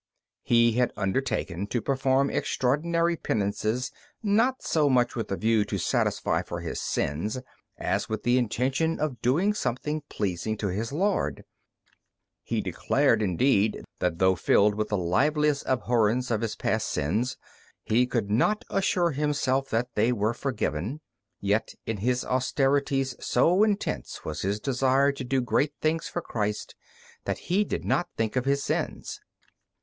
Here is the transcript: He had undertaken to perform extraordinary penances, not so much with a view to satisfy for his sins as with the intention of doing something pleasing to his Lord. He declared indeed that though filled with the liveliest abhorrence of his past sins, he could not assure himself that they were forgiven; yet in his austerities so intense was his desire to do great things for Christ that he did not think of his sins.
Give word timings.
He 0.41 0.71
had 0.71 0.91
undertaken 0.97 1.67
to 1.67 1.79
perform 1.79 2.31
extraordinary 2.31 3.15
penances, 3.15 3.91
not 4.23 4.63
so 4.63 4.89
much 4.89 5.15
with 5.15 5.31
a 5.31 5.37
view 5.37 5.63
to 5.65 5.77
satisfy 5.77 6.41
for 6.41 6.61
his 6.61 6.81
sins 6.81 7.37
as 7.77 8.09
with 8.09 8.23
the 8.23 8.39
intention 8.39 8.99
of 8.99 9.21
doing 9.21 9.53
something 9.53 10.01
pleasing 10.09 10.57
to 10.57 10.69
his 10.69 10.91
Lord. 10.91 11.45
He 12.41 12.61
declared 12.61 13.21
indeed 13.21 13.83
that 13.99 14.17
though 14.17 14.33
filled 14.33 14.73
with 14.73 14.87
the 14.89 14.97
liveliest 14.97 15.65
abhorrence 15.67 16.31
of 16.31 16.41
his 16.41 16.55
past 16.55 16.87
sins, 16.87 17.37
he 17.83 18.07
could 18.07 18.31
not 18.31 18.65
assure 18.71 19.11
himself 19.11 19.69
that 19.69 19.93
they 19.93 20.11
were 20.11 20.33
forgiven; 20.33 21.01
yet 21.39 21.75
in 21.85 21.97
his 21.97 22.25
austerities 22.25 23.15
so 23.23 23.61
intense 23.61 24.25
was 24.25 24.41
his 24.41 24.59
desire 24.59 25.11
to 25.11 25.23
do 25.23 25.41
great 25.41 25.73
things 25.79 26.07
for 26.07 26.23
Christ 26.23 26.73
that 27.25 27.37
he 27.53 27.63
did 27.63 27.85
not 27.85 28.09
think 28.17 28.35
of 28.35 28.45
his 28.45 28.63
sins. 28.63 29.21